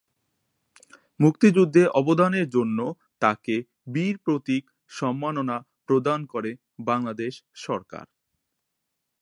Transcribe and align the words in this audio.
মুক্তিযুদ্ধে 1.19 1.83
অবদানের 2.01 2.47
জন্য 2.49 2.79
তাকে 3.21 3.55
বীর 3.93 4.15
প্রতীক 4.25 4.63
সম্মাননা 4.91 5.57
প্রদান 5.87 6.19
করে 6.25 6.51
বাংলাদেশ 6.85 7.33
সরকার। 7.65 8.05